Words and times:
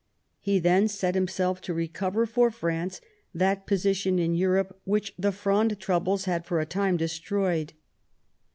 He 0.39 0.57
then 0.57 0.87
set 0.87 1.15
him 1.15 1.27
self 1.27 1.61
to 1.61 1.75
recover 1.75 2.25
for 2.25 2.49
France 2.49 3.01
that 3.35 3.67
position 3.67 4.17
in 4.17 4.33
Europe 4.33 4.81
which 4.83 5.13
the 5.15 5.31
Fronde 5.31 5.79
troubles 5.79 6.25
had 6.25 6.43
for 6.43 6.59
a 6.59 6.65
time 6.65 6.97
destroyed. 6.97 7.73